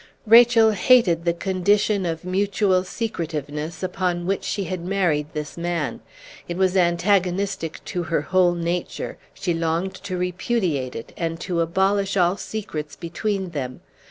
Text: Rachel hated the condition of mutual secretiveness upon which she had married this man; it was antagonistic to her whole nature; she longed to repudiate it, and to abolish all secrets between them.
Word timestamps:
Rachel 0.25 0.71
hated 0.71 1.25
the 1.25 1.31
condition 1.33 2.07
of 2.07 2.25
mutual 2.25 2.83
secretiveness 2.83 3.83
upon 3.83 4.25
which 4.25 4.43
she 4.43 4.63
had 4.63 4.83
married 4.83 5.27
this 5.33 5.59
man; 5.59 5.99
it 6.47 6.57
was 6.57 6.75
antagonistic 6.75 7.85
to 7.85 8.01
her 8.01 8.21
whole 8.21 8.55
nature; 8.55 9.19
she 9.35 9.53
longed 9.53 9.93
to 9.93 10.17
repudiate 10.17 10.95
it, 10.95 11.13
and 11.17 11.39
to 11.41 11.61
abolish 11.61 12.17
all 12.17 12.35
secrets 12.35 12.95
between 12.95 13.49
them. 13.51 13.81